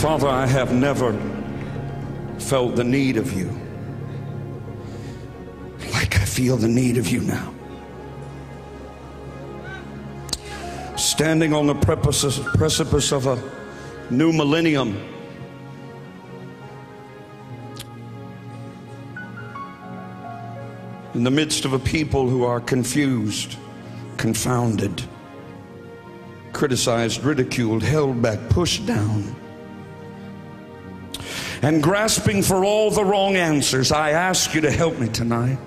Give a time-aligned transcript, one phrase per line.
[0.00, 1.12] Father, I have never
[2.38, 3.50] felt the need of you
[5.92, 7.52] like I feel the need of you now.
[10.96, 13.38] Standing on the precipice of a
[14.10, 14.96] new millennium.
[21.12, 23.58] In the midst of a people who are confused,
[24.16, 25.02] confounded,
[26.54, 29.36] criticized, ridiculed, held back, pushed down
[31.62, 35.58] and grasping for all the wrong answers, I ask you to help me tonight.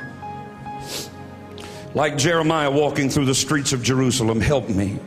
[1.94, 5.00] Like Jeremiah walking through the streets of Jerusalem, help me.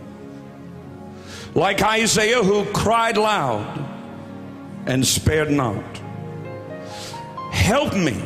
[1.54, 3.88] Like Isaiah who cried loud
[4.86, 5.82] and spared not.
[7.50, 8.22] Help me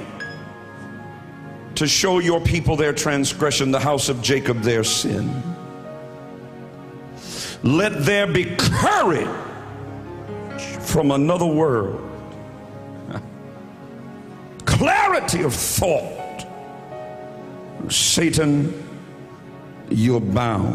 [1.76, 5.42] to show your people their transgression, the house of Jacob their sin.
[7.62, 9.28] Let there be courage
[10.80, 12.09] from another world
[14.80, 16.46] clarity of thought.
[17.90, 18.72] Satan,
[19.90, 20.74] you're bound,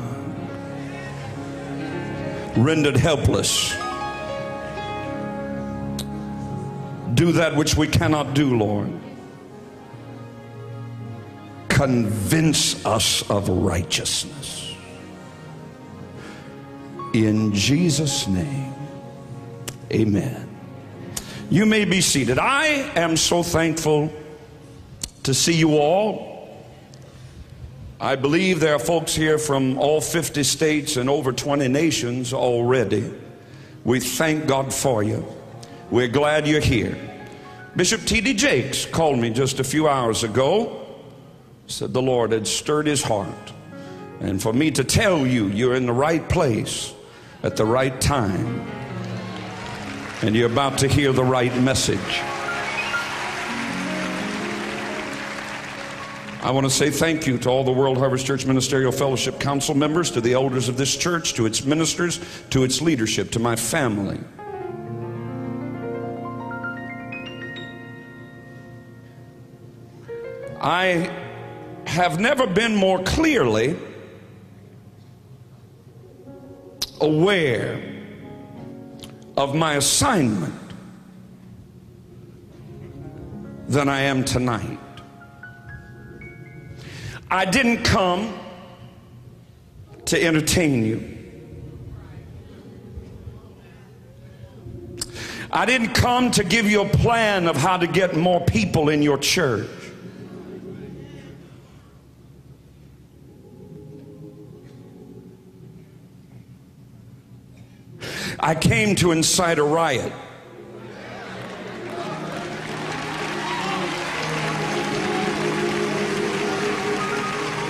[2.56, 3.72] rendered helpless.
[7.16, 8.92] Do that which we cannot do, Lord.
[11.68, 14.76] Convince us of righteousness.
[17.16, 18.76] In Jesus' name,
[19.92, 20.45] amen.
[21.50, 22.40] You may be seated.
[22.40, 22.66] I
[22.96, 24.12] am so thankful
[25.24, 26.36] to see you all.
[28.00, 33.14] I believe there are folks here from all 50 states and over 20 nations already.
[33.84, 35.24] We thank God for you.
[35.92, 36.98] We're glad you're here.
[37.76, 38.34] Bishop T.D.
[38.34, 40.84] Jakes called me just a few hours ago.
[41.68, 43.54] Said the Lord had stirred his heart.
[44.20, 46.94] And for me to tell you, you're in the right place
[47.44, 48.66] at the right time
[50.22, 52.22] and you're about to hear the right message.
[56.42, 59.74] I want to say thank you to all the World Harvest Church Ministerial Fellowship Council
[59.74, 62.20] members, to the elders of this church, to its ministers,
[62.52, 64.20] to its leadership, to my family.
[70.62, 71.10] I
[71.88, 73.76] have never been more clearly
[77.02, 77.95] aware
[79.38, 80.54] of my assignment
[83.68, 84.80] than I am tonight.
[87.30, 88.38] I didn't come
[90.06, 91.16] to entertain you.
[95.52, 99.02] I didn't come to give you a plan of how to get more people in
[99.02, 99.70] your church.
[108.46, 110.14] I came to incite a riot.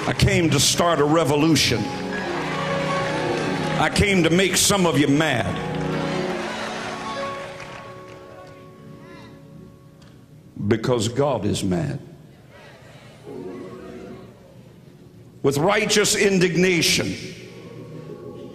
[0.06, 1.80] I came to start a revolution.
[3.80, 5.48] I came to make some of you mad.
[10.68, 12.02] Because God is mad.
[15.42, 17.16] With righteous indignation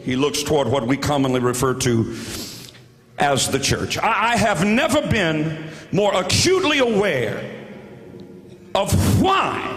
[0.03, 2.17] he looks toward what we commonly refer to
[3.19, 3.99] as the church.
[3.99, 7.67] I, have never been more acutely aware
[8.75, 9.77] of why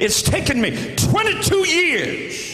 [0.00, 2.52] it's taken me 22 years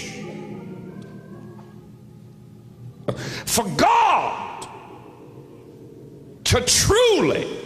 [3.46, 4.68] for God
[6.44, 7.56] to truly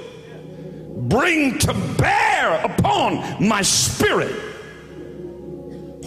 [1.09, 4.53] bring to bear upon my spirit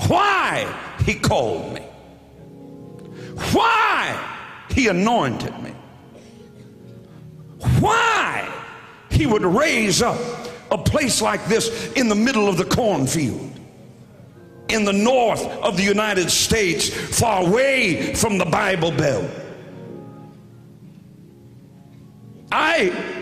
[0.07, 1.81] why he called me,
[3.51, 4.19] why
[4.71, 5.71] he anointed me,
[7.79, 8.51] why
[9.11, 10.19] he would raise up
[10.71, 13.51] a place like this in the middle of the cornfield?
[14.68, 19.30] In the north of the United States, far away from the Bible Belt.
[22.51, 23.13] I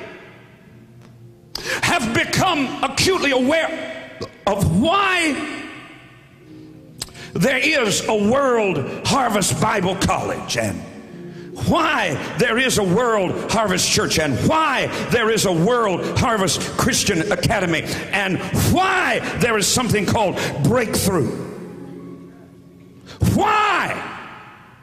[1.82, 4.18] have become acutely aware
[4.48, 5.53] of why
[7.34, 10.82] there is a World Harvest Bible College and
[11.68, 17.32] why there is a World Harvest Church and why there is a World Harvest Christian
[17.32, 18.40] Academy and
[18.72, 21.30] why there is something called breakthrough.
[23.34, 24.00] Why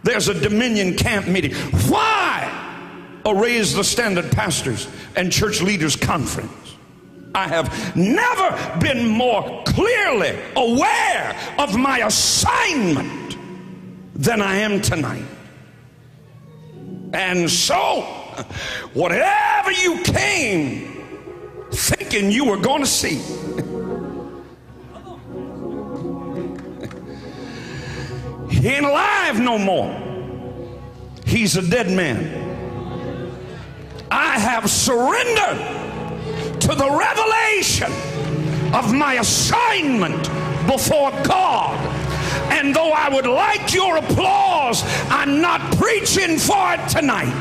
[0.03, 1.55] there's a Dominion camp meeting.
[1.89, 2.57] Why
[3.25, 6.70] a Raise the Standard Pastors and Church Leaders Conference.
[7.35, 13.37] I have never been more clearly aware of my assignment
[14.15, 15.25] than I am tonight.
[17.13, 18.03] And so,
[18.95, 21.07] whatever you came
[21.73, 23.21] thinking you were going to see,
[28.51, 29.97] he ain't alive no more.
[31.25, 32.49] He's a dead man.
[34.11, 35.90] I have surrendered
[36.61, 37.93] to the revelation
[38.75, 40.23] of my assignment
[40.67, 41.77] before God.
[42.53, 47.35] And though I would like your applause, I'm not preaching for it tonight.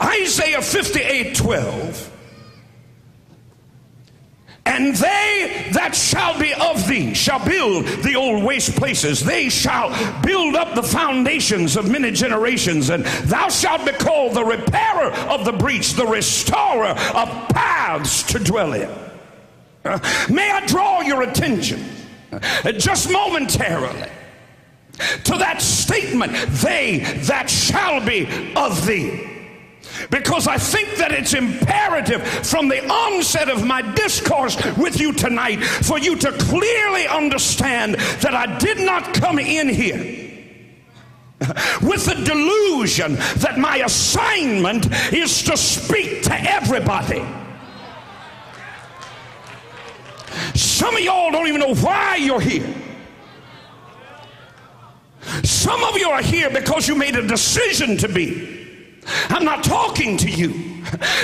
[0.00, 2.12] Isaiah 58 12
[4.64, 9.18] and they that shall be of thee shall build the old waste places.
[9.20, 9.90] They shall
[10.22, 12.88] build up the foundations of many generations.
[12.88, 18.38] And thou shalt be called the repairer of the breach, the restorer of paths to
[18.38, 18.88] dwell in.
[19.84, 19.98] Uh,
[20.30, 21.84] may I draw your attention
[22.30, 24.08] uh, just momentarily
[25.24, 26.32] to that statement,
[26.62, 29.31] they that shall be of thee.
[30.10, 35.62] Because I think that it's imperative from the onset of my discourse with you tonight
[35.62, 40.22] for you to clearly understand that I did not come in here
[41.82, 47.24] with the delusion that my assignment is to speak to everybody.
[50.54, 52.74] Some of y'all don't even know why you're here.
[55.44, 58.61] Some of you are here because you made a decision to be.
[59.06, 60.72] I'm not talking to you.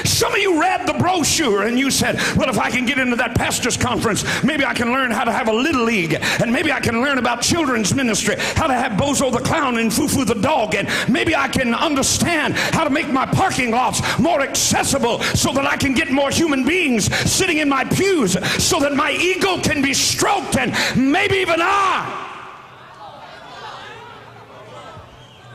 [0.05, 3.17] Some of you read the brochure and you said, Well, if I can get into
[3.17, 6.73] that pastor's conference, maybe I can learn how to have a little league, and maybe
[6.73, 10.35] I can learn about children's ministry, how to have Bozo the clown and Fufu the
[10.35, 15.53] dog, and maybe I can understand how to make my parking lots more accessible so
[15.53, 18.33] that I can get more human beings sitting in my pews
[18.63, 22.27] so that my ego can be stroked, and maybe even I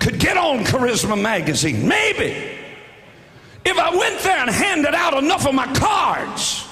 [0.04, 1.86] could get on Charisma Magazine.
[1.86, 2.58] Maybe.
[3.66, 6.66] If I went there and handed out enough of my cards,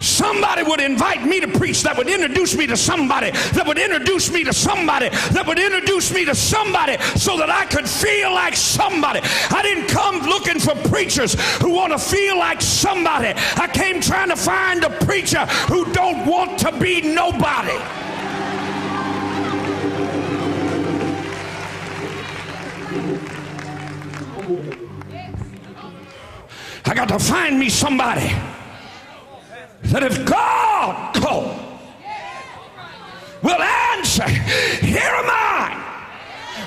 [0.00, 4.30] somebody would invite me to preach that would introduce me to somebody, that would introduce
[4.30, 8.54] me to somebody, that would introduce me to somebody so that I could feel like
[8.54, 9.20] somebody.
[9.22, 13.32] I didn't come looking for preachers who want to feel like somebody.
[13.56, 18.05] I came trying to find a preacher who don't want to be nobody.
[26.88, 28.32] I got to find me somebody
[29.82, 31.60] that if God called
[33.42, 35.82] will answer, here am I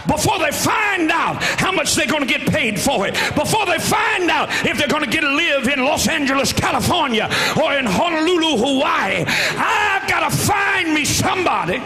[0.07, 3.77] before they find out how much they're going to get paid for it, before they
[3.77, 7.29] find out if they're going to get to live in Los Angeles, California,
[7.61, 11.77] or in Honolulu, Hawaii, I've got to find me somebody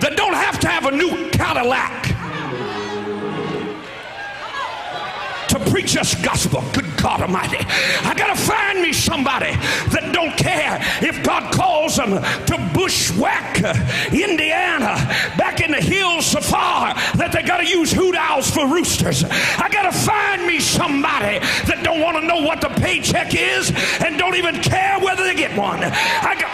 [0.00, 2.09] that don't have to have a new Cadillac
[5.50, 6.62] to preach this gospel.
[6.72, 7.58] Good God Almighty.
[7.58, 9.50] I got to find me somebody
[9.90, 13.58] that don't care if God calls them to bushwhack
[14.12, 14.94] Indiana
[15.36, 19.24] back in the hills so far that they got to use hoot owls for roosters.
[19.24, 23.72] I got to find me somebody that don't want to know what the paycheck is
[24.00, 25.80] and don't even care whether they get one.
[25.82, 26.50] I got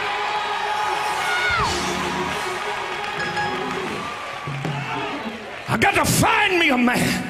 [5.68, 7.25] I got to find me a man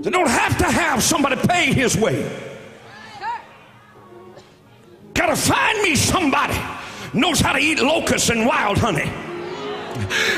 [0.00, 2.30] They don't have to have somebody pay his way.
[5.14, 6.56] Gotta find me somebody
[7.12, 9.10] knows how to eat locusts and wild honey.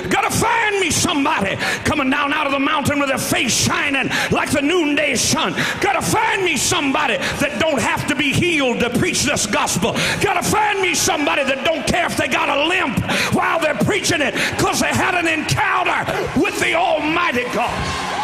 [0.08, 4.50] Gotta find me somebody coming down out of the mountain with their face shining like
[4.50, 5.52] the noonday sun.
[5.80, 9.92] Gotta find me somebody that don't have to be healed to preach this gospel.
[10.22, 12.98] Gotta find me somebody that don't care if they got a limp
[13.34, 18.19] while they're preaching it because they had an encounter with the Almighty God.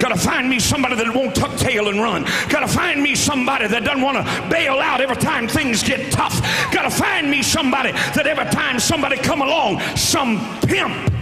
[0.00, 2.24] Got to find me somebody that won't tuck tail and run.
[2.48, 6.10] Got to find me somebody that doesn't want to bail out every time things get
[6.10, 6.40] tough.
[6.72, 11.12] Got to find me somebody that every time somebody come along, some pimp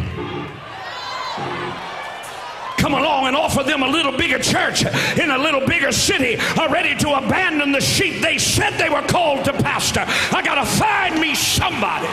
[2.78, 4.84] come along and offer them a little bigger church
[5.18, 9.02] in a little bigger city are ready to abandon the sheep they said they were
[9.02, 10.04] called to pastor.
[10.06, 12.06] I got to find me somebody.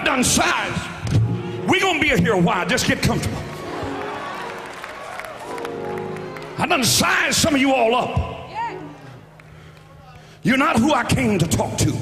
[0.00, 0.88] I've done size.
[1.68, 2.66] We're going to be here a while.
[2.66, 3.36] Just get comfortable.
[6.56, 8.50] I done sized some of you all up.
[10.42, 11.94] You're not who I came to talk to.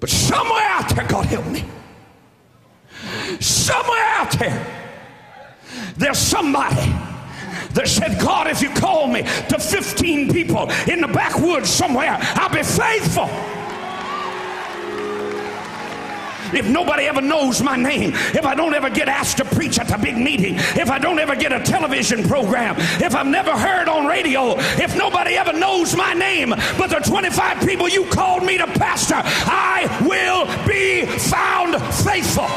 [0.00, 1.64] But somewhere out there, God help me.
[3.38, 4.90] Somewhere out there,
[5.96, 6.92] there's somebody
[7.74, 12.52] that said, God, if you call me to 15 people in the backwoods somewhere, I'll
[12.52, 13.30] be faithful.
[16.56, 19.90] If nobody ever knows my name, if I don't ever get asked to preach at
[19.90, 23.88] a big meeting, if I don't ever get a television program, if I'm never heard
[23.88, 28.58] on radio, if nobody ever knows my name, but the 25 people you called me
[28.58, 32.48] to pastor, I will be found faithful.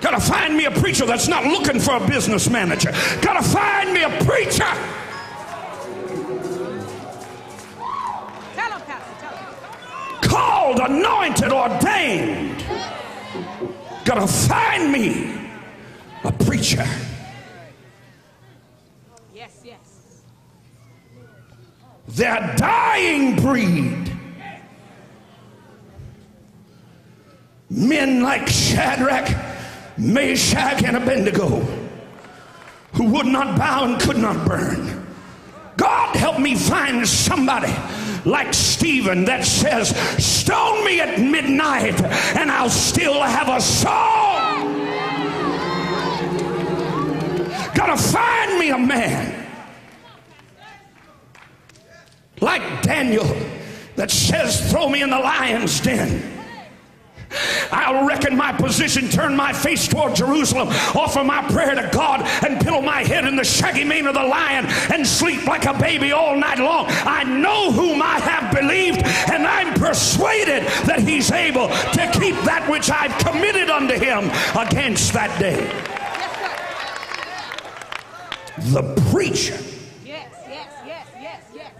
[0.00, 2.92] Gotta find me a preacher that's not looking for a business manager.
[3.20, 4.97] Gotta find me a preacher.
[10.68, 12.64] Called, anointed, ordained.
[14.04, 15.50] Gotta find me
[16.24, 16.86] a preacher.
[19.34, 20.22] Yes, yes.
[22.08, 24.12] They're dying breed.
[27.70, 29.28] Men like Shadrach,
[29.98, 31.60] Meshach, and Abednego
[32.94, 34.97] who would not bow and could not burn.
[36.08, 37.72] God help me find somebody
[38.24, 39.90] like Stephen that says,
[40.22, 42.00] Stone me at midnight
[42.36, 44.74] and I'll still have a song.
[47.74, 49.46] Gotta find me a man
[52.40, 53.26] like Daniel
[53.96, 56.37] that says, Throw me in the lion's den.
[57.70, 62.60] I'll reckon my position, turn my face toward Jerusalem, offer my prayer to God, and
[62.60, 66.12] pillow my head in the shaggy mane of the lion and sleep like a baby
[66.12, 66.86] all night long.
[66.88, 72.66] I know whom I have believed, and I'm persuaded that he's able to keep that
[72.70, 75.66] which I've committed unto him against that day.
[78.58, 78.72] Yes.
[78.72, 79.58] The preacher,
[80.04, 81.72] Yes, yes, yes, yes, yes.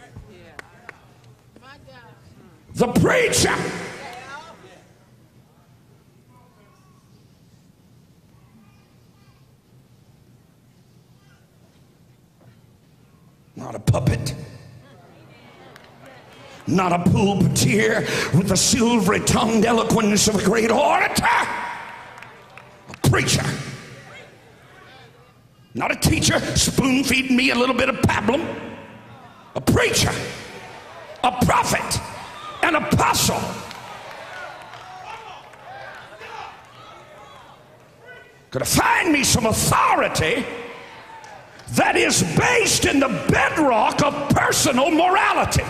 [1.60, 2.74] God.
[2.74, 3.87] the preacher.
[13.58, 14.36] Not a puppet.
[16.68, 21.24] Not a pulpiteer with the silvery tongued eloquence of a great orator.
[21.24, 23.44] A preacher.
[25.74, 28.46] Not a teacher spoon feeding me a little bit of pablum.
[29.56, 30.12] A preacher.
[31.24, 32.00] A prophet.
[32.62, 33.40] An apostle.
[38.52, 40.44] Could have find me some authority
[41.72, 45.62] that is based in the bedrock of personal morality.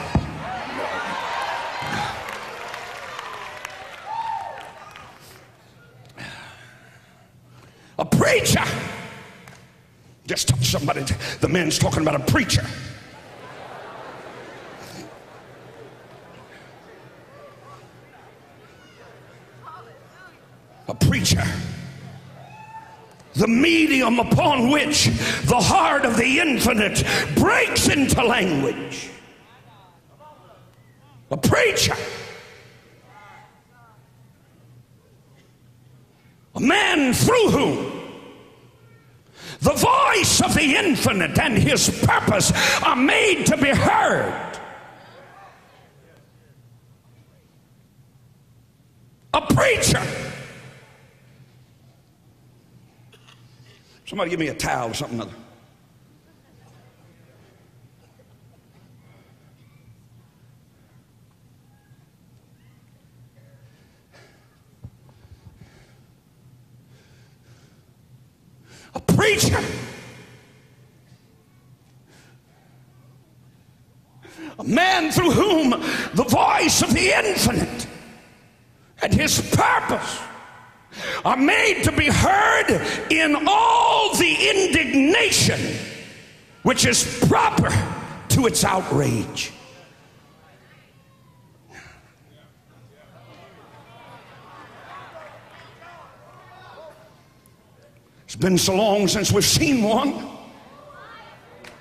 [7.99, 8.65] A preacher.
[10.27, 11.03] Just touch somebody.
[11.41, 12.65] The man's talking about a preacher.
[20.87, 21.45] A preacher
[23.39, 25.07] the medium upon which
[25.45, 27.05] the heart of the infinite
[27.37, 29.11] breaks into language.
[31.31, 31.95] A preacher.
[36.57, 37.99] A man through whom
[39.61, 42.53] the voice of the infinite and his purpose
[42.83, 44.59] are made to be heard.
[49.35, 50.03] A preacher.
[54.09, 55.31] Somebody give me a towel or something other.
[68.95, 69.63] A preacher.
[74.59, 75.71] A man through whom
[76.15, 77.87] the voice of the infinite
[79.03, 80.28] and his purpose
[81.25, 82.71] are made to be heard
[83.11, 85.61] in all the indignation
[86.63, 87.71] which is proper
[88.29, 89.53] to its outrage.
[98.25, 100.29] It's been so long since we've seen one.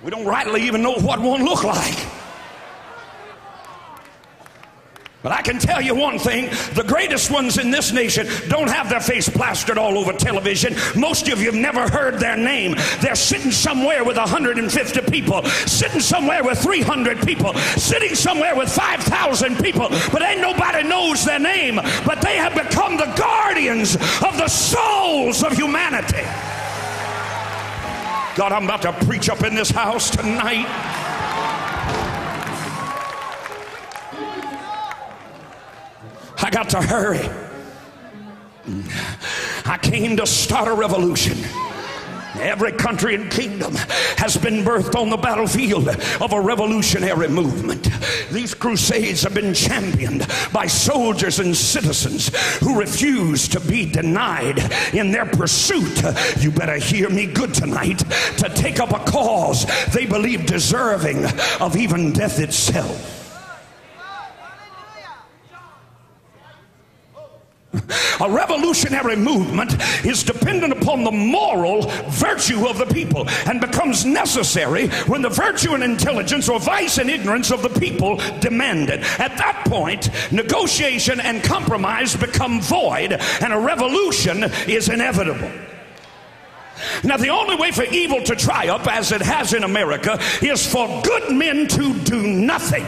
[0.01, 2.17] We don't rightly even know what one looked like.
[5.24, 6.46] But I can tell you one thing
[6.76, 10.76] the greatest ones in this nation don't have their face plastered all over television.
[10.96, 12.76] Most of you have never heard their name.
[13.02, 19.58] They're sitting somewhere with 150 people, sitting somewhere with 300 people, sitting somewhere with 5,000
[19.58, 21.76] people, but ain't nobody knows their name.
[22.06, 26.24] But they have become the guardians of the souls of humanity.
[28.36, 30.68] God, I'm about to preach up in this house tonight.
[36.39, 37.29] I got to hurry.
[39.65, 41.38] I came to start a revolution.
[42.39, 43.74] Every country and kingdom
[44.17, 47.89] has been birthed on the battlefield of a revolutionary movement.
[48.32, 52.29] These crusades have been championed by soldiers and citizens
[52.60, 54.60] who refuse to be denied
[54.94, 56.03] in their pursuit.
[56.39, 58.00] You better hear me good tonight
[58.38, 61.25] to take up a cause they believe deserving
[61.60, 63.17] of even death itself.
[68.20, 69.75] A revolutionary movement
[70.06, 75.74] is dependent upon the moral virtue of the people and becomes necessary when the virtue
[75.74, 79.01] and intelligence or vice and ignorance of the people demand it.
[79.20, 85.51] At that point, negotiation and compromise become void and a revolution is inevitable.
[87.03, 91.01] Now, the only way for evil to triumph, as it has in America, is for
[91.03, 92.86] good men to do nothing.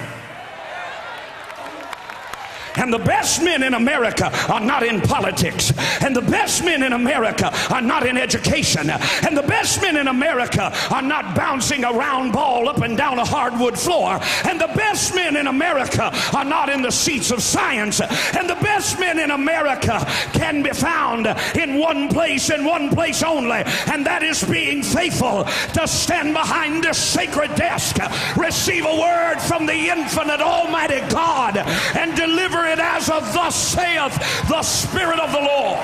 [2.80, 5.74] And the best men in America are not in politics.
[6.02, 8.90] And the best men in America are not in education.
[8.90, 13.20] And the best men in America are not bouncing a round ball up and down
[13.20, 14.20] a hardwood floor.
[14.46, 18.00] And the best men in America are not in the seats of science.
[18.02, 20.00] And the best men in America
[20.34, 23.64] can be found in one place and one place only.
[23.92, 25.44] And that is being faithful
[25.74, 27.98] to stand behind this sacred desk,
[28.38, 34.16] receive a word from the infinite Almighty God, and deliver it as of thus saith
[34.48, 35.80] the Spirit of the Lord.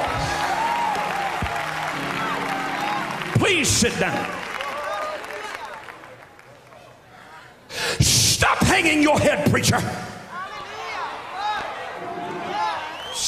[3.40, 4.32] Please sit down.
[8.00, 9.80] Stop hanging your head, preacher.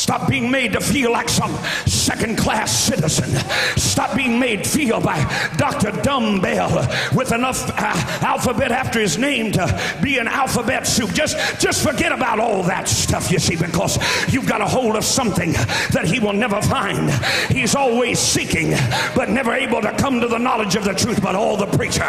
[0.08, 1.54] Stop being made to feel like some
[1.86, 3.30] second class citizen.
[3.76, 5.20] Stop being made feel by
[5.58, 5.92] Dr.
[6.02, 11.12] Dumbbell with enough uh, alphabet after his name to be an alphabet soup.
[11.12, 14.00] Just, just forget about all that stuff, you see, because
[14.32, 15.52] you've got a hold of something
[15.92, 17.12] that he will never find.
[17.52, 18.72] He's always seeking,
[19.14, 21.22] but never able to come to the knowledge of the truth.
[21.22, 22.08] But all the preacher,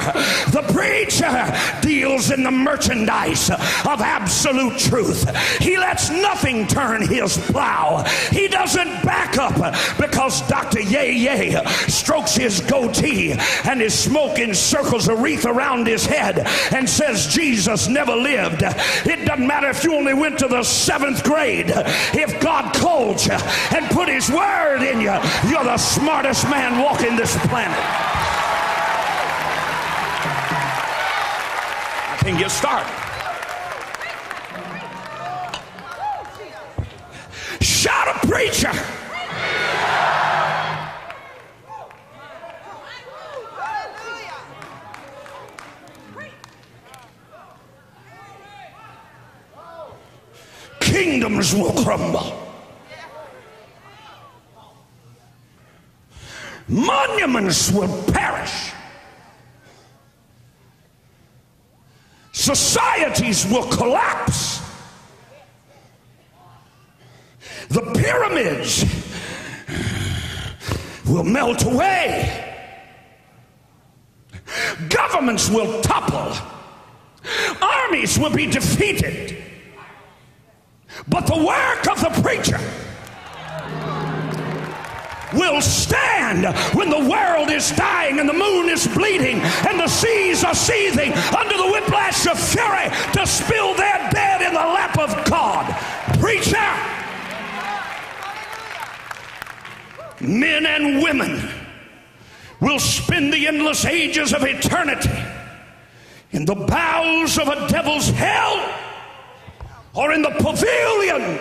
[0.52, 5.28] the preacher deals in the merchandise of absolute truth.
[5.58, 7.87] He lets nothing turn his plow.
[8.30, 9.56] He doesn't back up
[9.98, 10.80] because Dr.
[10.80, 13.32] Yay Yay strokes his goatee
[13.64, 18.62] and his smoke encircles a wreath around his head and says Jesus never lived.
[18.62, 21.72] It doesn't matter if you only went to the seventh grade.
[22.14, 25.16] If God called you and put his word in you,
[25.48, 27.78] you're the smartest man walking this planet.
[32.10, 33.07] I can get started.
[37.88, 38.72] Shout a preacher.
[50.80, 52.36] Kingdoms will crumble.
[56.68, 58.72] Monuments will perish.
[62.32, 64.67] Societies will collapse.
[67.68, 68.84] The pyramids
[71.06, 72.44] will melt away.
[74.88, 76.34] Governments will topple.
[77.60, 79.36] Armies will be defeated.
[81.08, 82.58] But the work of the preacher
[85.34, 90.42] will stand when the world is dying and the moon is bleeding and the seas
[90.42, 95.12] are seething under the whiplash of fury to spill their dead in the lap of
[95.28, 95.66] God.
[96.18, 96.97] Preacher!
[100.20, 101.48] Men and women
[102.60, 105.10] will spend the endless ages of eternity
[106.32, 108.74] in the bowels of a devil's hell
[109.94, 111.38] or in the pavilion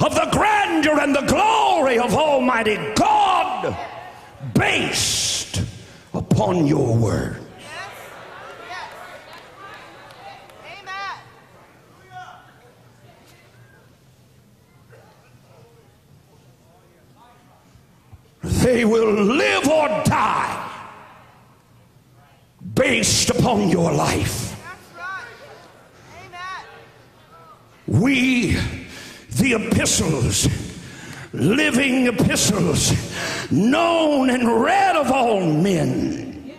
[0.00, 3.76] of the grandeur and the glory of Almighty God
[4.54, 5.62] based
[6.12, 7.43] upon your word.
[18.64, 20.88] They will live or die
[22.74, 24.56] based upon your life.
[27.86, 28.56] We,
[29.36, 30.48] the epistles,
[31.34, 32.92] living epistles,
[33.52, 36.54] known and read of all men.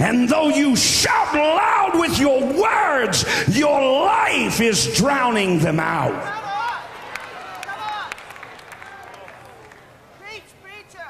[0.00, 6.10] And though you shout loud with your words, your life is drowning them out.
[7.64, 8.10] Come on.
[10.18, 11.06] Preach, preacher.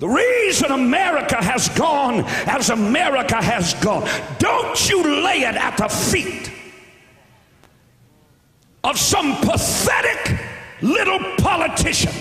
[0.00, 4.08] The reason America has gone as America has gone,
[4.38, 6.50] don't you lay it at the feet
[8.82, 10.40] of some pathetic
[10.80, 12.12] little politician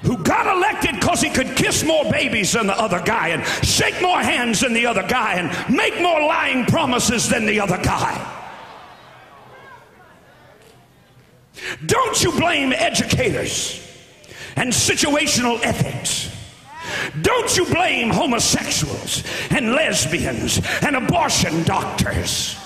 [0.00, 4.00] who got elected because he could kiss more babies than the other guy and shake
[4.00, 8.35] more hands than the other guy and make more lying promises than the other guy.
[11.86, 13.82] Don't you blame educators
[14.56, 16.30] and situational ethics.
[17.22, 22.56] Don't you blame homosexuals and lesbians and abortion doctors.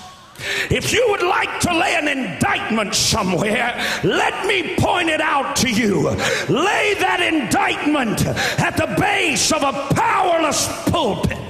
[0.69, 5.69] If you would like to lay an indictment somewhere, let me point it out to
[5.69, 6.09] you.
[6.49, 11.40] Lay that indictment at the base of a powerless pulpit.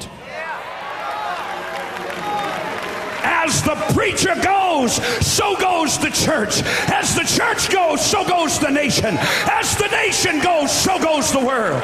[3.24, 6.62] As the preacher goes, so goes the church.
[6.90, 9.18] As the church goes, so goes the nation.
[9.20, 11.82] As the nation goes, so goes the world.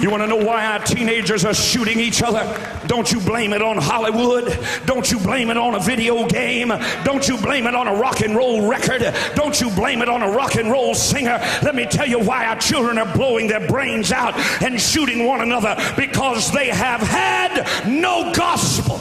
[0.00, 2.42] You want to know why our teenagers are shooting each other?
[2.86, 4.58] Don't you blame it on Hollywood.
[4.86, 6.72] Don't you blame it on a video game.
[7.04, 9.14] Don't you blame it on a rock and roll record.
[9.36, 11.38] Don't you blame it on a rock and roll singer.
[11.62, 15.40] Let me tell you why our children are blowing their brains out and shooting one
[15.40, 19.00] another because they have had no gospel.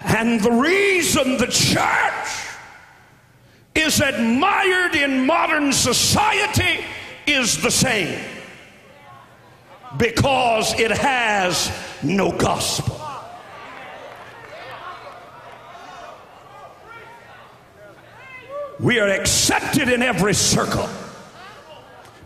[0.00, 2.25] And the reason the church
[3.76, 6.84] is admired in modern society
[7.26, 8.18] is the same
[9.98, 11.70] because it has
[12.02, 13.00] no gospel.
[18.78, 20.88] We are accepted in every circle.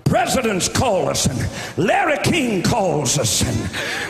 [0.05, 3.57] Presidents call us, and Larry King calls us, and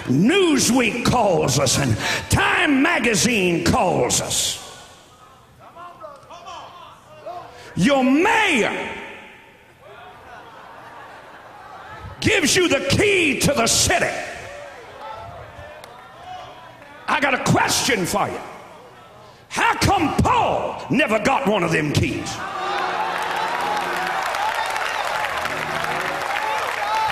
[0.07, 1.95] Newsweek calls us, and
[2.31, 4.70] Time Magazine calls us.
[7.81, 8.95] Your mayor
[12.21, 14.15] gives you the key to the city.
[17.09, 18.39] I got a question for you.
[19.49, 22.31] How come Paul never got one of them keys?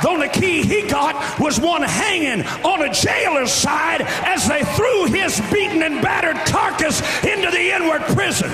[0.03, 5.07] The only key he got was one hanging on a jailer's side as they threw
[5.07, 8.51] his beaten and battered carcass into the inward prison.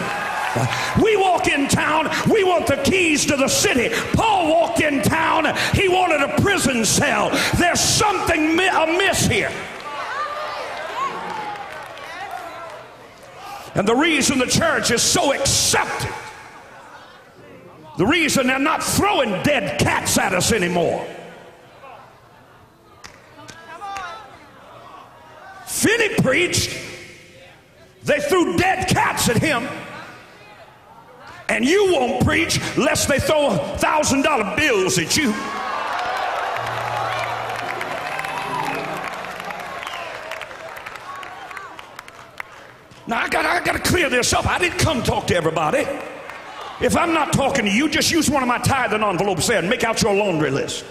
[1.75, 3.95] We town, we want the keys to the city.
[4.13, 7.31] Paul walked in town, he wanted a prison cell.
[7.59, 9.53] There's something amiss here.
[13.75, 16.13] And the reason the church is so accepted,
[17.99, 21.05] the reason they're not throwing dead cats at us anymore.
[25.67, 26.71] Finney preached,
[28.05, 29.67] they threw dead cats at him.
[31.49, 35.33] And you won't preach lest they throw a thousand dollar bills at you.
[43.07, 44.47] Now I got I got to clear this up.
[44.47, 45.87] I didn't come talk to everybody.
[46.81, 49.69] If I'm not talking to you, just use one of my tithing envelopes there and
[49.69, 50.85] make out your laundry list.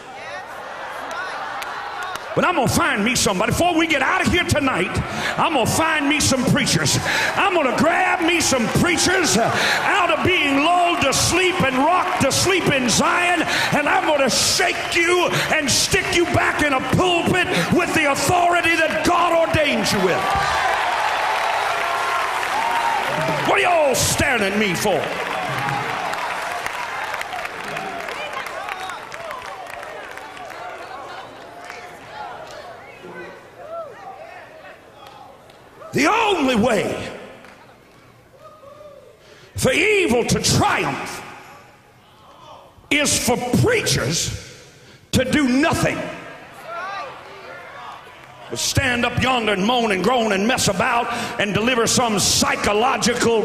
[2.35, 3.51] But I'm going to find me somebody.
[3.51, 4.89] Before we get out of here tonight,
[5.37, 6.97] I'm going to find me some preachers.
[7.35, 12.21] I'm going to grab me some preachers out of being lulled to sleep and rocked
[12.23, 13.43] to sleep in Zion,
[13.73, 18.11] and I'm going to shake you and stick you back in a pulpit with the
[18.11, 20.23] authority that God ordained you with.
[23.47, 25.32] What are y'all staring at me for?
[35.93, 37.11] The only way
[39.55, 41.23] for evil to triumph
[42.89, 44.39] is for preachers
[45.11, 45.97] to do nothing.
[48.49, 51.07] But stand up yonder and moan and groan and mess about
[51.39, 53.43] and deliver some psychological.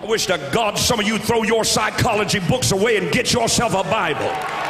[0.00, 3.74] I wish to God some of you throw your psychology books away and get yourself
[3.74, 4.65] a Bible.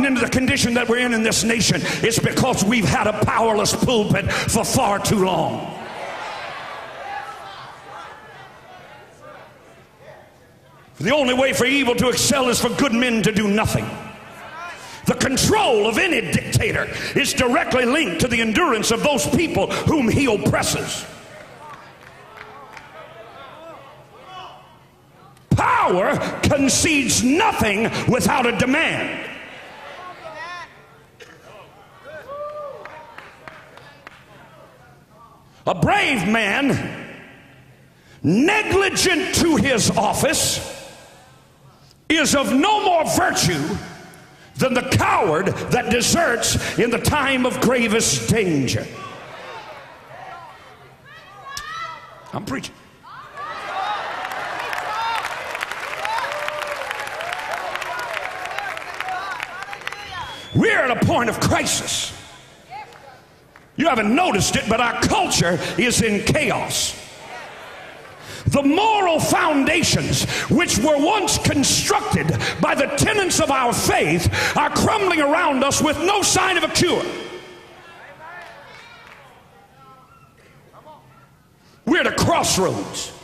[0.00, 3.24] Gotten into the condition that we're in in this nation it's because we've had a
[3.24, 5.76] powerless pulpit for far too long.
[10.98, 13.88] The only way for evil to excel is for good men to do nothing.
[15.06, 20.08] The control of any dictator is directly linked to the endurance of those people whom
[20.08, 21.06] he oppresses.
[25.50, 29.29] Power concedes nothing without a demand.
[35.70, 37.16] A brave man,
[38.24, 40.58] negligent to his office,
[42.08, 43.76] is of no more virtue
[44.56, 48.84] than the coward that deserts in the time of gravest danger.
[52.32, 52.74] I'm preaching.
[60.52, 62.19] We're at a point of crisis.
[63.80, 66.94] You haven't noticed it, but our culture is in chaos.
[68.44, 72.26] The moral foundations, which were once constructed
[72.60, 76.68] by the tenets of our faith, are crumbling around us with no sign of a
[76.68, 77.02] cure.
[81.86, 83.14] We're at a crossroads,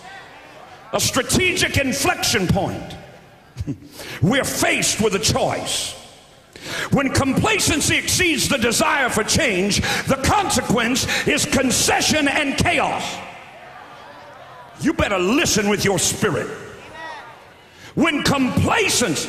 [0.95, 2.97] a strategic inflection point.
[4.23, 6.06] We're faced with a choice.
[6.93, 13.05] When complacency exceeds the desire for change, the consequence is concession and chaos.
[14.81, 16.49] You better listen with your spirit.
[17.95, 19.27] When complacence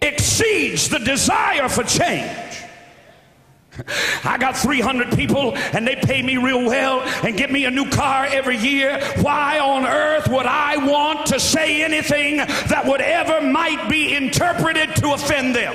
[0.00, 2.52] exceeds the desire for change,
[4.24, 7.88] I got 300 people and they pay me real well and give me a new
[7.88, 9.00] car every year.
[9.22, 14.94] Why on earth would I want to say anything that would ever might be interpreted
[14.96, 15.74] to offend them?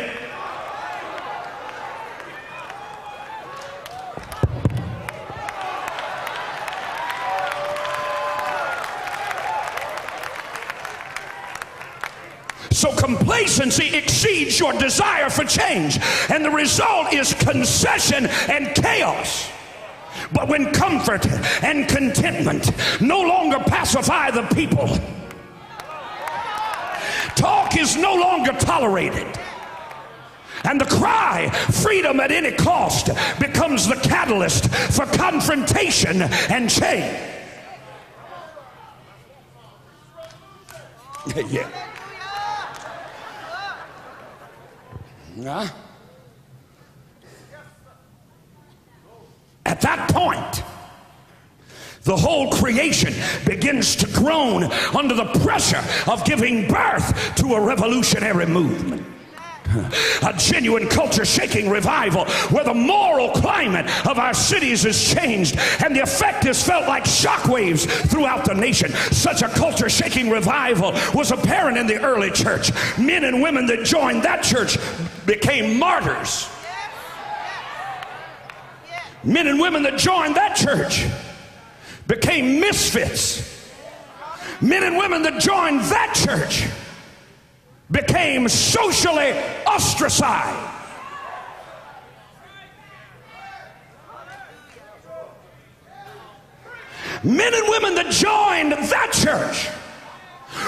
[13.58, 19.50] Complacency exceeds your desire for change, and the result is concession and chaos.
[20.32, 21.26] But when comfort
[21.64, 24.88] and contentment no longer pacify the people,
[27.36, 29.28] talk is no longer tolerated.
[30.64, 37.34] And the cry, freedom at any cost, becomes the catalyst for confrontation and change.
[41.52, 41.87] yeah.
[45.38, 45.70] Yeah.
[49.66, 50.64] At that point,
[52.04, 53.14] the whole creation
[53.46, 54.64] begins to groan
[54.96, 59.06] under the pressure of giving birth to a revolutionary movement.
[60.24, 65.96] A genuine culture shaking revival where the moral climate of our cities is changed and
[65.96, 68.92] the effect is felt like shockwaves throughout the nation.
[69.12, 72.72] Such a culture shaking revival was apparent in the early church.
[72.98, 74.78] Men and women that joined that church
[75.26, 76.50] became martyrs.
[79.24, 81.06] Men and women that joined that church
[82.08, 83.72] became misfits.
[84.62, 86.68] Men and women that joined that church
[87.92, 89.34] became socially
[89.66, 90.74] ostracized.
[97.24, 99.70] Men and women that joined that church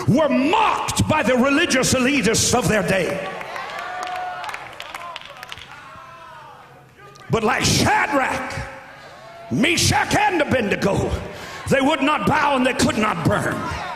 [0.07, 3.27] were mocked by the religious elitists of their day.
[7.29, 8.53] But like Shadrach,
[9.51, 11.11] Meshach, and Abednego,
[11.69, 13.88] they would not bow and they could not burn.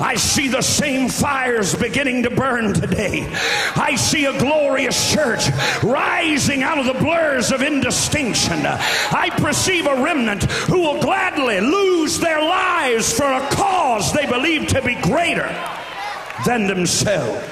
[0.00, 3.26] I see the same fires beginning to burn today.
[3.74, 5.48] I see a glorious church
[5.82, 8.64] rising out of the blurs of indistinction.
[8.64, 14.68] I perceive a remnant who will gladly lose their lives for a cause they believe
[14.68, 15.48] to be greater
[16.46, 17.44] than themselves.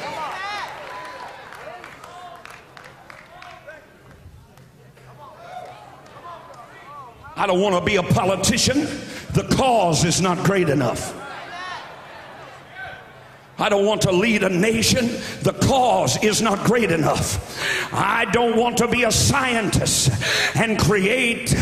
[7.38, 8.80] I don't want to be a politician.
[9.32, 11.25] The cause is not great enough.
[13.58, 15.06] I don't want to lead a nation.
[15.40, 17.92] The cause is not great enough.
[17.92, 20.10] I don't want to be a scientist
[20.54, 21.54] and create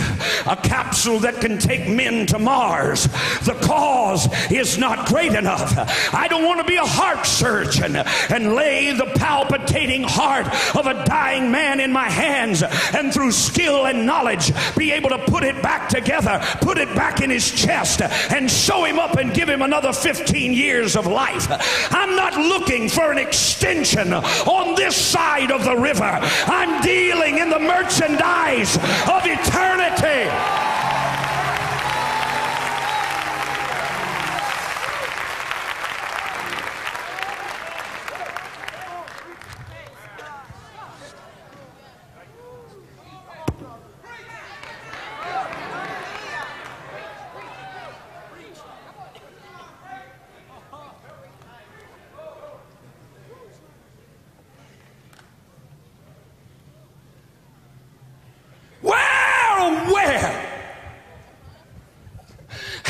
[0.47, 3.05] a capsule that can take men to Mars.
[3.45, 5.73] The cause is not great enough.
[6.13, 11.05] I don't want to be a heart surgeon and lay the palpitating heart of a
[11.05, 15.63] dying man in my hands and through skill and knowledge be able to put it
[15.63, 19.63] back together, put it back in his chest, and sew him up and give him
[19.63, 21.47] another 15 years of life.
[21.91, 26.19] I'm not looking for an extension on this side of the river.
[26.47, 30.31] I'm dealing in the merchandise of eternity.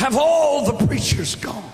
[0.04, 1.72] have all the preachers gone?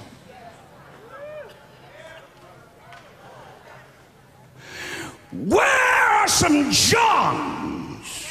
[5.33, 8.28] Where are some Johns,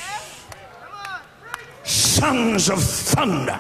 [1.84, 3.60] sons of thunder?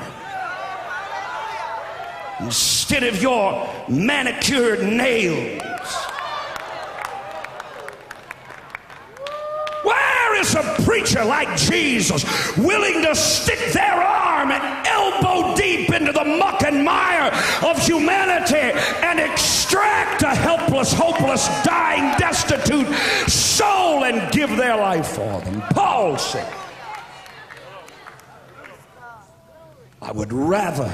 [2.40, 5.62] Instead of your manicured nails
[9.84, 12.24] Where is a preacher like Jesus
[12.56, 17.32] willing to stick their arm and elbow deep into the muck and mire
[17.66, 22.88] of humanity and extract a helpless, hopeless, dying, destitute
[23.28, 25.62] soul and give their life for them?
[25.72, 26.54] Paul said,
[30.02, 30.94] I would rather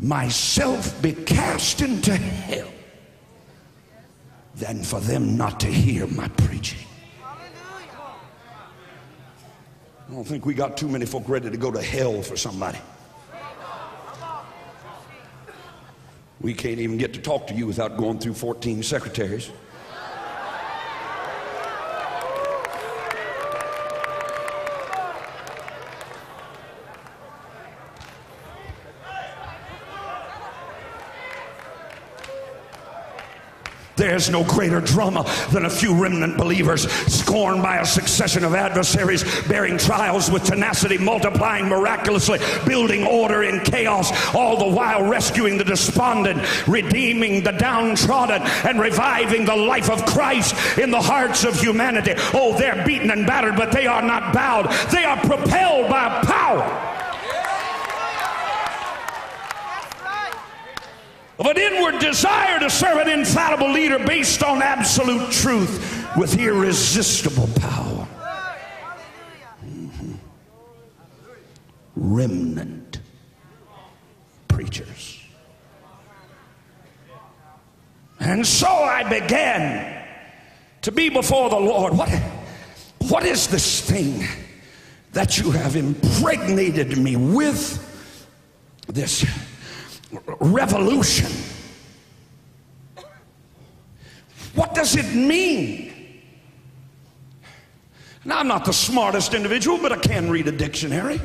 [0.00, 2.72] myself be cast into hell
[4.54, 6.86] than for them not to hear my preaching.
[10.08, 12.78] I don't think we got too many folk ready to go to hell for somebody.
[16.40, 19.50] We can't even get to talk to you without going through 14 secretaries.
[34.10, 39.22] There's no greater drama than a few remnant believers scorned by a succession of adversaries,
[39.46, 45.62] bearing trials with tenacity, multiplying miraculously, building order in chaos, all the while rescuing the
[45.62, 52.14] despondent, redeeming the downtrodden, and reviving the life of Christ in the hearts of humanity.
[52.34, 54.72] Oh, they're beaten and battered, but they are not bowed.
[54.90, 56.99] They are propelled by power.
[61.40, 67.48] Of an inward desire to serve an infallible leader based on absolute truth with irresistible
[67.56, 68.06] power.
[69.64, 70.12] Mm-hmm.
[71.96, 73.00] Remnant
[74.48, 75.18] preachers.
[78.18, 80.06] And so I began
[80.82, 81.96] to be before the Lord.
[81.96, 82.10] What,
[83.08, 84.26] what is this thing
[85.12, 87.86] that you have impregnated me with?
[88.86, 89.24] This
[90.40, 91.30] revolution.
[94.54, 95.90] What does it mean?
[98.24, 101.20] Now, I'm not the smartest individual, but I can read a dictionary.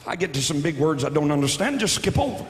[0.00, 2.46] If I get to some big words I don't understand, just skip over.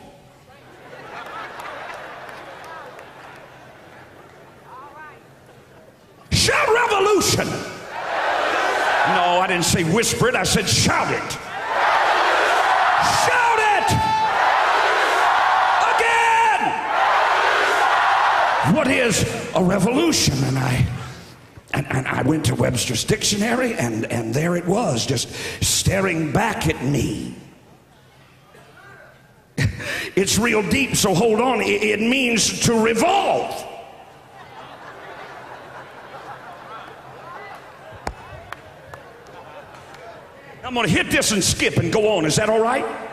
[6.30, 7.46] Shout revolution.
[9.08, 11.38] No, I didn't say whisper it, I said shout it.
[18.72, 19.22] What is
[19.54, 20.34] a revolution?
[20.44, 20.86] And I
[21.72, 25.28] and, and, I went to Webster's dictionary, and, and there it was, just
[25.62, 27.34] staring back at me.
[30.16, 31.60] it's real deep, so hold on.
[31.60, 33.62] It, it means to revolve.
[40.64, 42.24] I'm going to hit this and skip and go on.
[42.24, 43.05] Is that all right?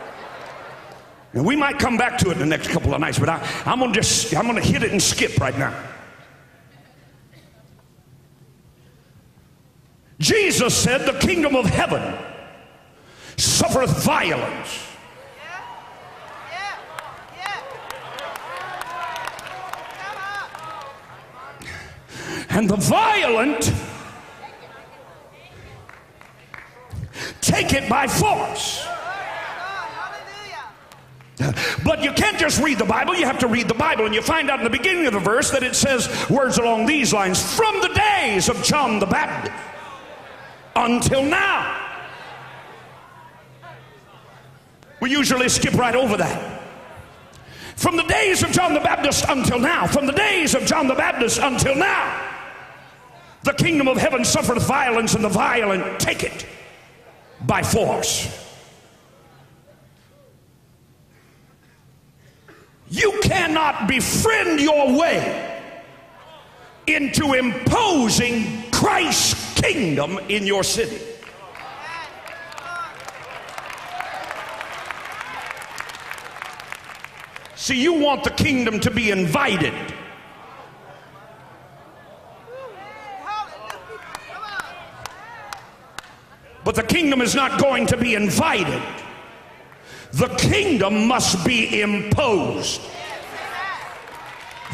[1.34, 3.46] And we might come back to it in the next couple of nights, but I,
[3.66, 5.74] I'm gonna just I'm gonna hit it and skip right now.
[10.18, 12.16] Jesus said, The kingdom of heaven
[13.36, 14.80] suffereth violence.
[22.50, 23.72] And the violent
[27.40, 28.86] take it by force.
[31.84, 34.06] But you can't just read the Bible, you have to read the Bible.
[34.06, 36.86] And you find out in the beginning of the verse that it says words along
[36.86, 39.54] these lines from the days of John the Baptist
[40.74, 41.80] until now.
[45.00, 46.62] We usually skip right over that.
[47.76, 50.94] From the days of John the Baptist until now, from the days of John the
[50.94, 52.30] Baptist until now,
[53.42, 56.46] the kingdom of heaven suffereth violence, and the violent take it
[57.42, 58.43] by force.
[62.90, 65.62] You cannot befriend your way
[66.86, 71.00] into imposing Christ's kingdom in your city.
[77.54, 79.72] See, you want the kingdom to be invited.
[86.62, 88.82] But the kingdom is not going to be invited.
[90.14, 92.80] The kingdom must be imposed.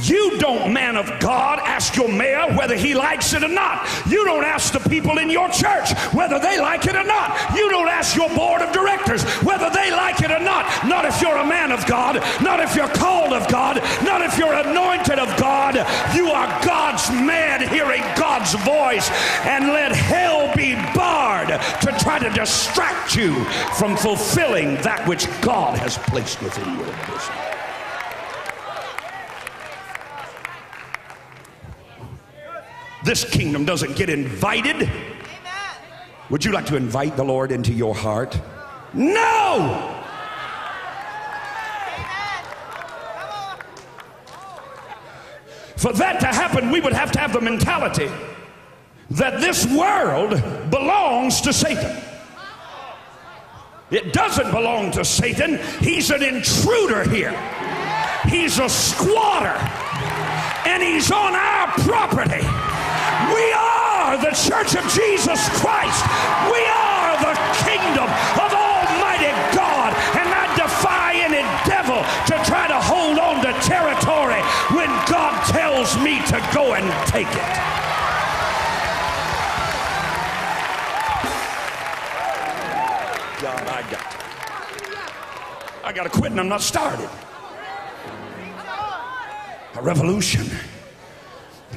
[0.02, 3.86] You don't, man of God, ask your mayor whether he likes it or not.
[4.06, 7.54] You don't ask the people in your church whether they like it or not.
[7.54, 10.86] You don't ask your board of directors whether they like it or not.
[10.86, 14.38] Not if you're a man of God, not if you're called of God, not if
[14.38, 15.74] you're anointed of God.
[16.14, 19.10] You are God's man hearing God's voice,
[19.44, 20.74] and let hell be
[22.00, 23.34] try to distract you
[23.76, 27.34] from fulfilling that which God has placed within your bosom.
[33.04, 34.90] This kingdom doesn't get invited.
[36.30, 38.38] Would you like to invite the Lord into your heart?
[38.92, 39.96] No!
[45.76, 48.10] For that to happen, we would have to have the mentality
[49.10, 50.30] that this world
[50.70, 51.96] belongs to Satan.
[53.90, 55.58] It doesn't belong to Satan.
[55.80, 57.34] He's an intruder here.
[58.28, 59.58] He's a squatter.
[60.68, 62.46] And he's on our property.
[63.34, 66.06] We are the church of Jesus Christ.
[66.46, 67.34] We are the
[67.66, 68.06] kingdom
[68.38, 69.90] of Almighty God.
[70.14, 71.98] And I defy any devil
[72.30, 74.40] to try to hold on to territory
[74.70, 77.89] when God tells me to go and take it.
[85.90, 87.10] I got to quit and I'm not started.
[89.74, 90.46] A revolution.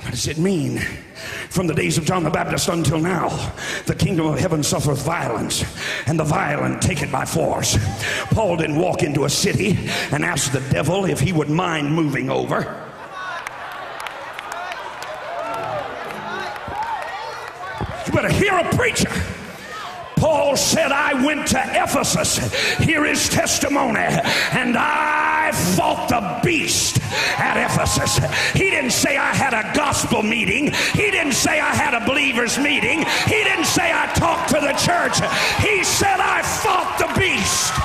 [0.01, 0.78] What does it mean?
[1.49, 3.30] From the days of John the Baptist until now,
[3.88, 5.66] the kingdom of heaven suffereth violence,
[6.05, 7.76] and the violent take it by force.
[8.26, 9.80] Paul didn't walk into a city
[10.11, 12.59] and ask the devil if he would mind moving over.
[18.05, 19.09] You better hear a preacher.
[20.24, 22.38] Paul said, I went to Ephesus.
[22.78, 24.07] Here is testimony.
[24.53, 27.01] And I fought the beast
[27.38, 28.24] at Ephesus.
[28.53, 30.71] He didn't say I had a gospel meeting.
[30.93, 32.99] He didn't say I had a believers meeting.
[33.28, 35.19] He didn't say I talked to the church.
[35.59, 37.76] He said I fought the beast.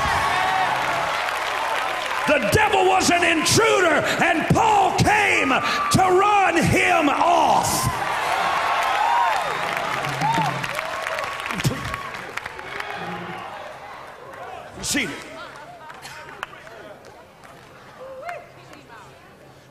[2.31, 8.08] The devil was an intruder, and Paul came to run him off.
[14.89, 15.15] Seated.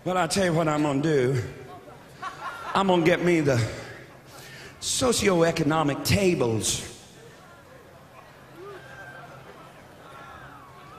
[0.05, 1.43] Well, I'll tell you what I'm going to do.
[2.76, 3.59] I'm going to get me the
[4.80, 7.03] socioeconomic tables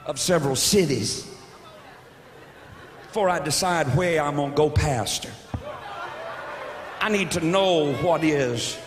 [0.05, 1.25] of several cities
[3.03, 5.31] before I decide where I'm going to go pastor.
[6.99, 8.77] I need to know what is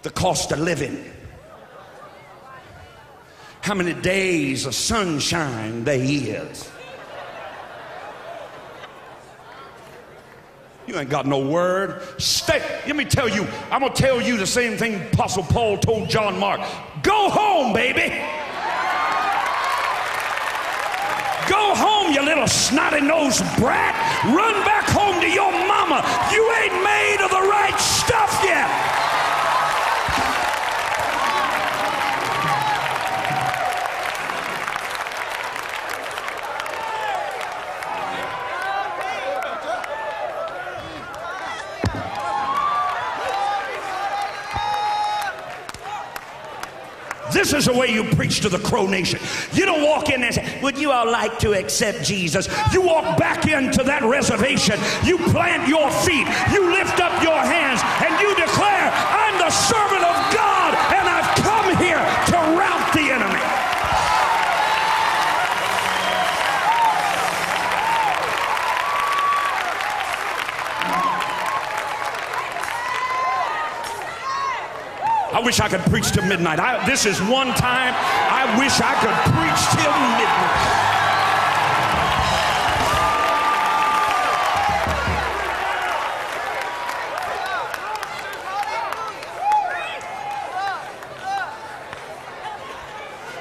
[0.00, 1.04] the cost of living
[3.64, 6.70] how many days of sunshine there is.
[10.86, 12.02] You ain't got no word.
[12.20, 12.60] Stay.
[12.86, 16.10] Let me tell you, I'm going to tell you the same thing Apostle Paul told
[16.10, 16.60] John Mark.
[17.02, 18.14] Go home, baby.
[21.48, 23.94] Go home, you little snotty nosed brat.
[24.26, 26.04] Run back home to your mama.
[26.30, 28.83] You ain't made of the right stuff yet.
[47.44, 49.20] This is the way you preach to the crow nation.
[49.52, 52.48] You don't walk in and say, Would you all like to accept Jesus?
[52.72, 54.80] You walk back into that reservation.
[55.04, 56.24] You plant your feet.
[56.54, 61.36] You lift up your hands and you declare, I'm the servant of God and I've
[61.44, 62.00] come here
[62.32, 63.44] to rout the enemy.
[75.33, 76.58] I wish I could preach to midnight.
[76.58, 80.84] I, this is one time I wish I could preach till midnight.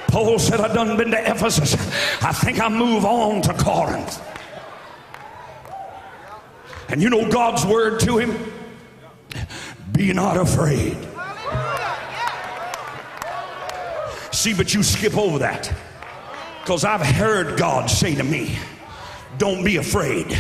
[0.10, 1.74] Paul said, I've done been to Ephesus.
[2.22, 4.22] I think I'll move on to Corinth.
[6.90, 8.54] And you know God's word to him?
[9.92, 10.98] Be not afraid.
[14.44, 15.74] See, but you skip over that.
[16.60, 18.58] Because I've heard God say to me,
[19.38, 20.38] Don't be afraid.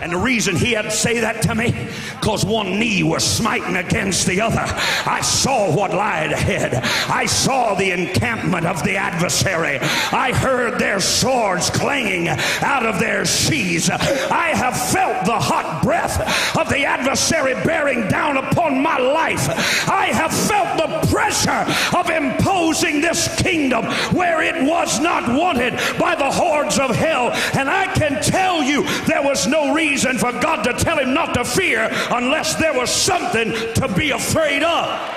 [0.00, 1.72] And the reason he had to say that to me,
[2.18, 4.64] because one knee was smiting against the other.
[5.06, 6.74] I saw what lied ahead.
[7.08, 9.78] I saw the encampment of the adversary.
[9.78, 13.90] I heard their swords clanging out of their sheaths.
[13.90, 19.48] I have felt the hot breath of the adversary bearing down upon my life.
[19.88, 21.66] I have felt the pressure
[21.98, 27.30] of imposing this kingdom where it was not wanted by the hordes of hell.
[27.58, 31.34] And I can tell you there was no reason for God to tell him not
[31.34, 35.16] to fear unless there was something to be afraid of.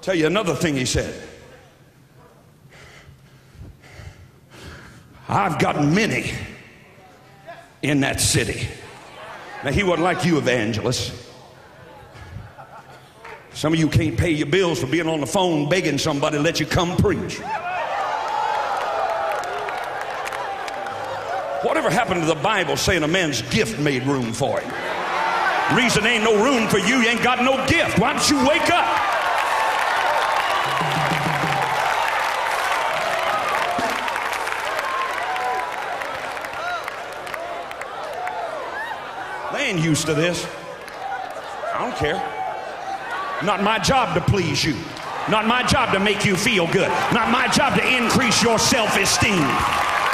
[0.00, 1.12] Tell you another thing he said.
[5.28, 6.30] I've got many
[7.82, 8.68] in that city.
[9.64, 11.12] Now, he wasn't like you, evangelist.
[13.52, 16.42] Some of you can't pay your bills for being on the phone begging somebody to
[16.42, 17.38] let you come preach.
[21.62, 24.70] Whatever happened to the Bible saying a man's gift made room for him?
[25.74, 27.98] Reason ain't no room for you, you ain't got no gift.
[27.98, 29.15] Why don't you wake up?
[39.66, 40.46] Used to this.
[41.74, 42.14] I don't care.
[43.44, 44.76] Not my job to please you.
[45.28, 46.88] Not my job to make you feel good.
[47.12, 49.42] Not my job to increase your self esteem.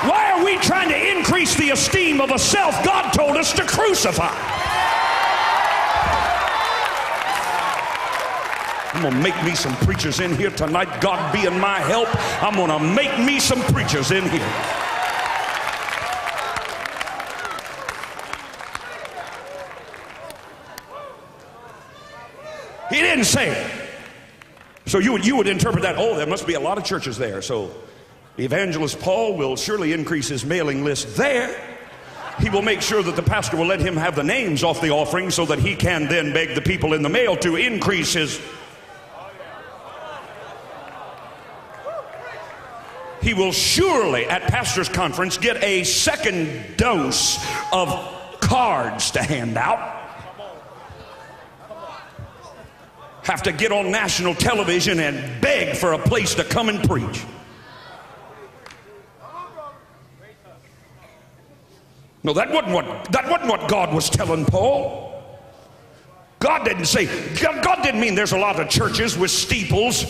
[0.09, 3.63] Why are we trying to increase the esteem of a self God told us to
[3.65, 4.33] crucify?
[8.95, 11.03] I'm to make me some preachers in here tonight.
[11.03, 12.09] God being my help,
[12.43, 14.81] I'm to make me some preachers in here.
[22.93, 23.87] He didn't say.
[24.87, 27.16] So you would, you would interpret that, oh, there must be a lot of churches
[27.16, 27.41] there.
[27.41, 27.73] So
[28.37, 31.79] the evangelist Paul will surely increase his mailing list there.
[32.41, 34.91] He will make sure that the pastor will let him have the names off the
[34.91, 38.41] offering so that he can then beg the people in the mail to increase his.
[43.20, 47.39] He will surely at pastor's conference get a second dose
[47.73, 47.89] of
[48.41, 50.02] cards to hand out.
[53.23, 57.25] Have to get on national television and beg for a place to come and preach.
[62.25, 65.11] No, that wasn't what that wasn't what God was telling Paul.
[66.39, 67.07] God didn't say
[67.41, 70.05] God didn't mean there's a lot of churches with steeples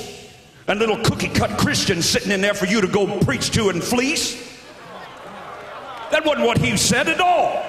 [0.67, 3.83] and little cookie cut Christians sitting in there for you to go preach to and
[3.83, 4.51] fleece.
[6.11, 7.62] That wasn't what he said at all.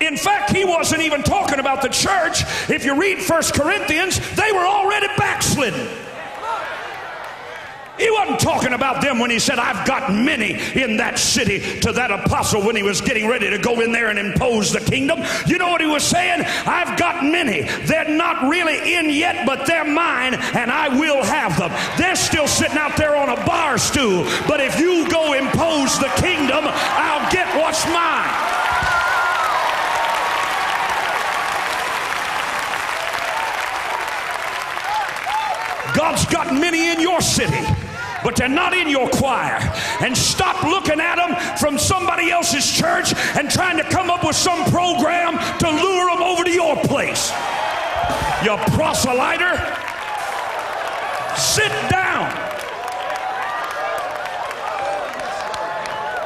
[0.00, 2.42] In fact, he wasn't even talking about the church.
[2.68, 5.88] If you read First Corinthians, they were already backslidden.
[7.98, 11.92] He wasn't talking about them when he said, I've got many in that city to
[11.92, 15.22] that apostle when he was getting ready to go in there and impose the kingdom.
[15.46, 16.42] You know what he was saying?
[16.66, 17.62] I've got many.
[17.62, 21.72] They're not really in yet, but they're mine, and I will have them.
[21.96, 26.12] They're still sitting out there on a bar stool, but if you go impose the
[26.20, 28.55] kingdom, I'll get what's mine.
[36.16, 37.62] God's got many in your city
[38.24, 39.56] but they're not in your choir.
[40.00, 44.34] And stop looking at them from somebody else's church and trying to come up with
[44.34, 47.30] some program to lure them over to your place.
[48.42, 49.54] You proselyter,
[51.36, 52.26] sit down.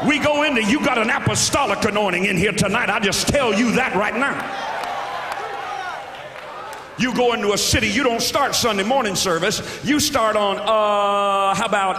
[0.08, 2.88] We go into, you got an apostolic anointing in here tonight.
[2.88, 4.70] I just tell you that right now.
[7.00, 9.82] You go into a city, you don't start Sunday morning service.
[9.82, 11.96] You start on, uh, how about,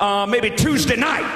[0.00, 1.26] uh, uh, maybe Tuesday night.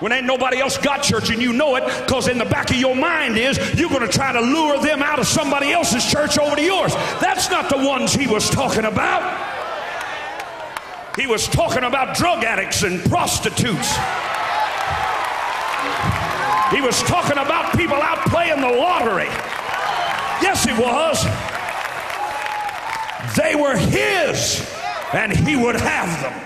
[0.00, 2.76] When ain't nobody else got church and you know it because in the back of
[2.76, 6.38] your mind is you're going to try to lure them out of somebody else's church
[6.38, 6.94] over to yours.
[7.20, 9.22] That's not the ones he was talking about.
[11.16, 13.94] He was talking about drug addicts and prostitutes.
[16.74, 19.28] He was talking about people out playing the lottery
[20.42, 21.24] Yes, it was.
[23.36, 24.64] They were his,
[25.12, 26.42] and he would have them.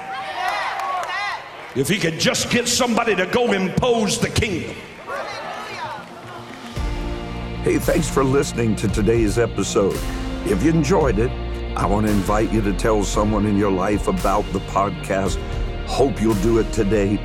[1.77, 4.75] If he could just get somebody to go impose the kingdom.
[7.63, 9.99] Hey, thanks for listening to today's episode.
[10.47, 11.31] If you enjoyed it,
[11.77, 15.37] I want to invite you to tell someone in your life about the podcast.
[15.87, 17.17] Hope you'll do it today.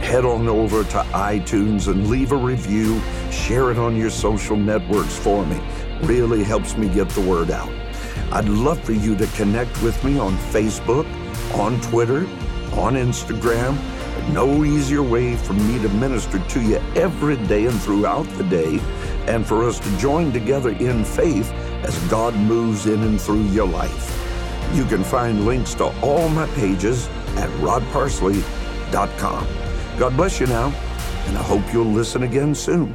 [0.00, 3.00] Head on over to iTunes and leave a review.
[3.30, 5.60] Share it on your social networks for me.
[6.02, 7.72] Really helps me get the word out.
[8.30, 11.06] I'd love for you to connect with me on Facebook,
[11.54, 12.26] on Twitter,
[12.74, 13.76] on Instagram.
[14.32, 18.78] No easier way for me to minister to you every day and throughout the day,
[19.26, 21.50] and for us to join together in faith
[21.82, 24.14] as God moves in and through your life.
[24.74, 29.46] You can find links to all my pages at rodparsley.com.
[29.98, 30.66] God bless you now,
[31.26, 32.94] and I hope you'll listen again soon.